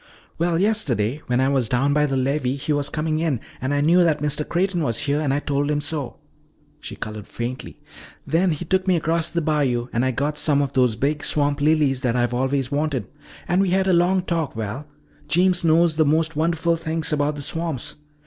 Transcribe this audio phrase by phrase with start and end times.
[0.39, 3.81] "Well, yesterday when I was down by the levee he was coming in and I
[3.81, 4.43] knew that Mr.
[4.49, 5.79] Creighton was here and I told him.
[5.79, 6.15] So,"
[6.79, 7.79] she colored faintly,
[8.25, 11.61] "then he took me across the bayou and I got some of those big swamp
[11.61, 13.09] lilies that I've always wanted.
[13.47, 14.55] And we had a long talk.
[14.55, 14.87] Val,
[15.27, 17.93] Jeems knows the most wonderful things about the swamps.